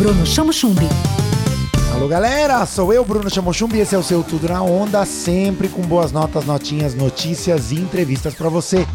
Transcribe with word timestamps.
Bruno 0.00 0.24
Chamo 0.24 0.50
Chumbi. 0.50 0.88
Alô 1.92 2.08
galera, 2.08 2.64
sou 2.64 2.90
eu, 2.90 3.04
Bruno 3.04 3.28
Chamochumbi, 3.28 3.80
esse 3.80 3.94
é 3.94 3.98
o 3.98 4.02
seu 4.02 4.22
Tudo 4.22 4.48
na 4.48 4.62
Onda, 4.62 5.04
sempre 5.04 5.68
com 5.68 5.82
boas 5.82 6.10
notas, 6.10 6.46
notinhas, 6.46 6.94
notícias 6.94 7.70
e 7.70 7.74
entrevistas 7.74 8.34
para 8.34 8.48
você. 8.48 8.86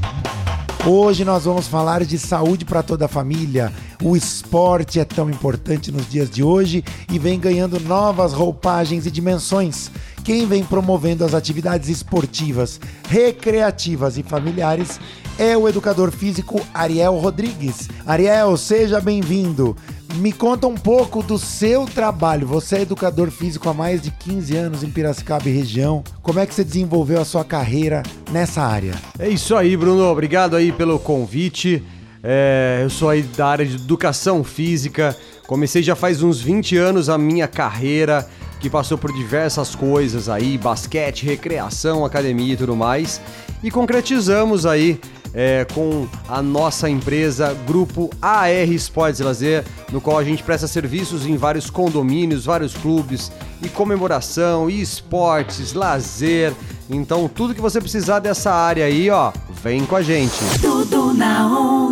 Hoje 0.84 1.24
nós 1.24 1.46
vamos 1.46 1.68
falar 1.68 2.04
de 2.04 2.18
saúde 2.18 2.66
para 2.66 2.82
toda 2.82 3.06
a 3.06 3.08
família. 3.08 3.72
O 4.02 4.18
esporte 4.18 5.00
é 5.00 5.06
tão 5.06 5.30
importante 5.30 5.92
nos 5.92 6.10
dias 6.10 6.28
de 6.28 6.42
hoje 6.42 6.84
e 7.12 7.20
vem 7.20 7.40
ganhando 7.40 7.80
novas 7.80 8.34
roupagens 8.34 9.06
e 9.06 9.12
dimensões. 9.12 9.92
Quem 10.24 10.48
vem 10.48 10.64
promovendo 10.64 11.24
as 11.24 11.36
atividades 11.36 11.88
esportivas, 11.88 12.80
recreativas 13.08 14.18
e 14.18 14.24
familiares 14.24 15.00
é 15.38 15.56
o 15.56 15.70
educador 15.70 16.12
físico 16.12 16.60
Ariel 16.74 17.16
Rodrigues. 17.18 17.90
Ariel, 18.08 18.58
seja 18.58 19.00
bem-vindo. 19.00 19.76
Me 20.18 20.32
conta 20.32 20.66
um 20.66 20.76
pouco 20.76 21.22
do 21.22 21.38
seu 21.38 21.86
trabalho. 21.86 22.48
Você 22.48 22.78
é 22.78 22.82
educador 22.82 23.30
físico 23.30 23.68
há 23.68 23.74
mais 23.74 24.02
de 24.02 24.12
15 24.12 24.56
anos 24.56 24.84
em 24.84 24.90
Piracicaba 24.90 25.50
e 25.50 25.52
região. 25.52 26.04
Como 26.22 26.40
é 26.40 26.46
que 26.46 26.54
você 26.54 26.64
desenvolveu 26.64 27.20
a 27.20 27.26
sua 27.26 27.44
carreira 27.44 28.02
nessa 28.32 28.62
área? 28.62 28.94
É 29.20 29.28
isso 29.28 29.56
aí, 29.56 29.76
Bruno. 29.76 30.04
Obrigado 30.04 30.56
aí 30.56 30.72
pelo 30.72 30.98
convite. 31.00 31.84
É, 32.24 32.80
eu 32.82 32.90
sou 32.90 33.10
aí 33.10 33.24
da 33.24 33.48
área 33.48 33.66
de 33.66 33.76
educação 33.76 34.44
física. 34.44 35.16
Comecei 35.46 35.84
já 35.84 35.96
faz 35.96 36.24
uns 36.24 36.40
20 36.42 36.78
anos 36.78 37.10
a 37.10 37.18
minha 37.18 37.48
carreira, 37.48 38.28
que 38.66 38.70
passou 38.72 38.98
por 38.98 39.14
diversas 39.14 39.76
coisas 39.76 40.28
aí, 40.28 40.58
basquete, 40.58 41.24
recreação, 41.24 42.04
academia 42.04 42.56
e 42.56 42.58
tudo 42.58 42.76
mais. 42.76 43.22
E 43.62 43.70
concretizamos 43.70 44.66
aí 44.66 45.00
é, 45.36 45.68
com 45.72 46.08
a 46.28 46.42
nossa 46.42 46.90
empresa 46.90 47.56
Grupo 47.68 48.10
AR 48.20 48.50
Esportes 48.50 49.20
Lazer, 49.20 49.64
no 49.92 50.02
qual 50.02 50.18
a 50.18 50.24
gente 50.24 50.42
presta 50.42 50.68
serviços 50.68 51.28
em 51.28 51.38
vários 51.38 51.70
condomínios, 51.70 52.46
vários 52.46 52.74
clubes, 52.74 53.32
e 53.62 53.70
comemoração, 53.70 54.68
e 54.68 54.82
esportes, 54.82 55.74
lazer. 55.74 56.52
Então, 56.90 57.28
tudo 57.28 57.54
que 57.54 57.62
você 57.62 57.80
precisar 57.80 58.18
dessa 58.18 58.52
área 58.52 58.86
aí, 58.86 59.12
ó, 59.12 59.32
vem 59.62 59.86
com 59.86 59.96
a 59.96 60.02
gente. 60.02 60.34
Tudo 60.60 61.14
na 61.14 61.48
onda. 61.48 61.85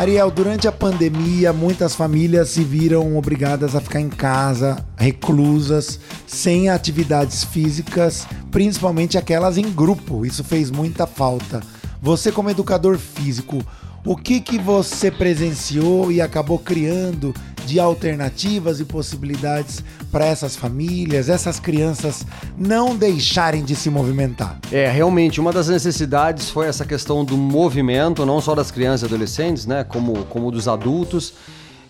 Ariel, 0.00 0.30
durante 0.30 0.66
a 0.66 0.72
pandemia, 0.72 1.52
muitas 1.52 1.94
famílias 1.94 2.48
se 2.48 2.64
viram 2.64 3.18
obrigadas 3.18 3.76
a 3.76 3.82
ficar 3.82 4.00
em 4.00 4.08
casa, 4.08 4.82
reclusas, 4.96 6.00
sem 6.26 6.70
atividades 6.70 7.44
físicas, 7.44 8.26
principalmente 8.50 9.18
aquelas 9.18 9.58
em 9.58 9.70
grupo. 9.70 10.24
Isso 10.24 10.42
fez 10.42 10.70
muita 10.70 11.06
falta. 11.06 11.60
Você 12.00 12.32
como 12.32 12.48
educador 12.48 12.96
físico, 12.96 13.62
o 14.04 14.16
que 14.16 14.40
que 14.40 14.58
você 14.58 15.10
presenciou 15.10 16.10
e 16.10 16.20
acabou 16.20 16.58
criando 16.58 17.34
de 17.66 17.78
alternativas 17.78 18.80
e 18.80 18.84
possibilidades 18.84 19.84
para 20.10 20.24
essas 20.24 20.56
famílias, 20.56 21.28
essas 21.28 21.60
crianças 21.60 22.26
não 22.56 22.96
deixarem 22.96 23.62
de 23.62 23.76
se 23.76 23.90
movimentar? 23.90 24.58
É, 24.72 24.90
realmente, 24.90 25.40
uma 25.40 25.52
das 25.52 25.68
necessidades 25.68 26.50
foi 26.50 26.66
essa 26.66 26.84
questão 26.84 27.24
do 27.24 27.36
movimento, 27.36 28.24
não 28.24 28.40
só 28.40 28.54
das 28.54 28.70
crianças 28.70 29.02
e 29.02 29.04
adolescentes, 29.04 29.66
né, 29.66 29.84
como, 29.84 30.24
como 30.24 30.50
dos 30.50 30.66
adultos. 30.66 31.34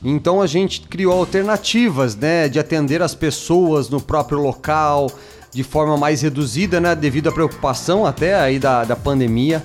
Então 0.03 0.43
a 0.43 0.47
gente 0.47 0.81
criou 0.83 1.13
alternativas, 1.13 2.17
né, 2.17 2.49
de 2.49 2.59
atender 2.59 3.03
as 3.03 3.15
pessoas 3.15 3.89
no 3.89 4.01
próprio 4.01 4.41
local, 4.41 5.11
de 5.53 5.63
forma 5.63 5.97
mais 5.97 6.23
reduzida, 6.23 6.81
né, 6.81 6.95
devido 6.95 7.29
à 7.29 7.33
preocupação 7.33 8.05
até 8.05 8.35
aí 8.35 8.59
da, 8.59 8.85
da 8.85 8.97
pandemia. 8.97 9.65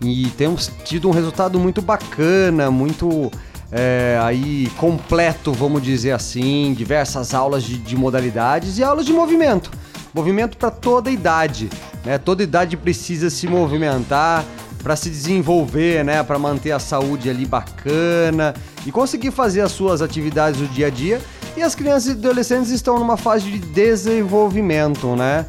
E 0.00 0.30
temos 0.36 0.70
tido 0.84 1.08
um 1.08 1.12
resultado 1.12 1.58
muito 1.58 1.80
bacana, 1.80 2.70
muito 2.70 3.30
é, 3.72 4.18
aí 4.22 4.70
completo, 4.76 5.52
vamos 5.52 5.82
dizer 5.82 6.12
assim, 6.12 6.74
diversas 6.76 7.34
aulas 7.34 7.64
de, 7.64 7.78
de 7.78 7.96
modalidades 7.96 8.78
e 8.78 8.84
aulas 8.84 9.06
de 9.06 9.12
movimento. 9.12 9.70
Movimento 10.14 10.56
para 10.56 10.70
toda 10.70 11.10
idade, 11.10 11.68
né? 12.04 12.16
Toda 12.16 12.42
idade 12.42 12.76
precisa 12.76 13.28
se 13.28 13.46
movimentar 13.46 14.44
para 14.82 14.96
se 14.96 15.10
desenvolver, 15.10 16.04
né? 16.04 16.22
Para 16.22 16.38
manter 16.38 16.72
a 16.72 16.78
saúde 16.78 17.28
ali 17.28 17.44
bacana 17.44 18.54
e 18.86 18.92
conseguir 18.92 19.30
fazer 19.30 19.60
as 19.60 19.72
suas 19.72 20.00
atividades 20.00 20.60
do 20.60 20.68
dia 20.68 20.86
a 20.86 20.90
dia. 20.90 21.20
E 21.56 21.62
as 21.62 21.74
crianças 21.74 22.08
e 22.08 22.10
adolescentes 22.12 22.70
estão 22.70 22.98
numa 22.98 23.16
fase 23.16 23.50
de 23.50 23.58
desenvolvimento, 23.58 25.16
né? 25.16 25.46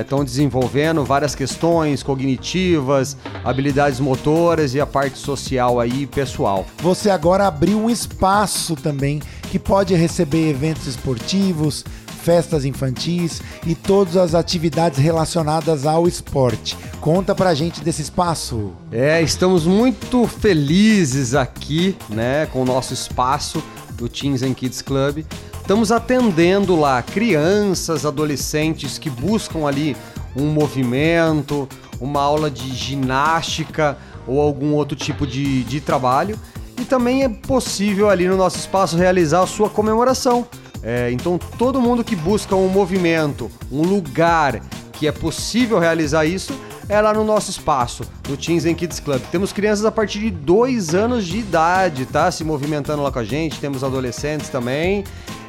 Estão 0.00 0.20
é, 0.20 0.24
desenvolvendo 0.24 1.04
várias 1.04 1.34
questões 1.34 2.02
cognitivas, 2.02 3.16
habilidades 3.44 4.00
motoras 4.00 4.74
e 4.74 4.80
a 4.80 4.86
parte 4.86 5.18
social 5.18 5.78
aí 5.78 6.06
pessoal. 6.06 6.66
Você 6.78 7.10
agora 7.10 7.46
abriu 7.46 7.78
um 7.78 7.90
espaço 7.90 8.74
também 8.76 9.20
que 9.50 9.58
pode 9.58 9.94
receber 9.94 10.50
eventos 10.50 10.86
esportivos, 10.86 11.84
festas 12.26 12.64
infantis 12.64 13.40
e 13.64 13.74
todas 13.74 14.16
as 14.16 14.34
atividades 14.34 14.98
relacionadas 14.98 15.86
ao 15.86 16.08
esporte. 16.08 16.76
Conta 17.00 17.36
pra 17.36 17.54
gente 17.54 17.80
desse 17.82 18.02
espaço. 18.02 18.72
É, 18.90 19.22
estamos 19.22 19.64
muito 19.64 20.26
felizes 20.26 21.34
aqui, 21.34 21.96
né, 22.08 22.46
com 22.46 22.62
o 22.62 22.64
nosso 22.64 22.92
espaço 22.92 23.62
do 23.92 24.08
Teens 24.08 24.42
and 24.42 24.54
Kids 24.54 24.82
Club 24.82 25.24
Estamos 25.66 25.90
atendendo 25.90 26.78
lá 26.78 27.02
crianças, 27.02 28.06
adolescentes 28.06 28.98
que 28.98 29.10
buscam 29.10 29.66
ali 29.66 29.96
um 30.36 30.46
movimento, 30.46 31.68
uma 32.00 32.22
aula 32.22 32.48
de 32.48 32.72
ginástica 32.72 33.98
ou 34.28 34.40
algum 34.40 34.74
outro 34.74 34.96
tipo 34.96 35.26
de, 35.26 35.64
de 35.64 35.80
trabalho. 35.80 36.38
E 36.80 36.84
também 36.84 37.24
é 37.24 37.28
possível 37.28 38.08
ali 38.08 38.28
no 38.28 38.36
nosso 38.36 38.58
espaço 38.58 38.96
realizar 38.96 39.42
a 39.42 39.46
sua 39.48 39.68
comemoração. 39.68 40.46
É, 40.84 41.10
então, 41.10 41.36
todo 41.58 41.80
mundo 41.80 42.04
que 42.04 42.14
busca 42.14 42.54
um 42.54 42.68
movimento, 42.68 43.50
um 43.68 43.82
lugar 43.82 44.60
que 44.92 45.08
é 45.08 45.10
possível 45.10 45.80
realizar 45.80 46.24
isso, 46.26 46.56
é 46.88 47.00
lá 47.00 47.12
no 47.12 47.24
nosso 47.24 47.50
espaço, 47.50 48.04
no 48.28 48.36
Teens 48.36 48.64
and 48.64 48.74
Kids 48.74 49.00
Club. 49.00 49.20
Temos 49.30 49.52
crianças 49.52 49.84
a 49.84 49.90
partir 49.90 50.20
de 50.20 50.30
dois 50.30 50.94
anos 50.94 51.26
de 51.26 51.38
idade, 51.38 52.06
tá? 52.06 52.30
Se 52.30 52.44
movimentando 52.44 53.02
lá 53.02 53.10
com 53.10 53.18
a 53.18 53.24
gente. 53.24 53.58
Temos 53.58 53.82
adolescentes 53.82 54.48
também 54.48 55.04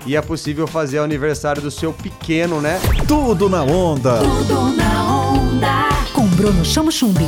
e 0.05 0.15
é 0.15 0.21
possível 0.21 0.65
fazer 0.65 0.99
o 0.99 1.03
aniversário 1.03 1.61
do 1.61 1.69
seu 1.69 1.93
pequeno, 1.93 2.61
né? 2.61 2.79
Tudo 3.07 3.49
na 3.49 3.63
onda. 3.63 4.17
Tudo 4.19 4.75
na 4.75 5.13
onda. 5.13 5.89
Com 6.13 6.25
Bruno 6.27 6.63
Chamo 6.63 6.91
Chumbi. 6.91 7.27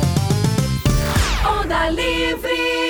Onda 1.44 1.90
Livre. 1.90 2.89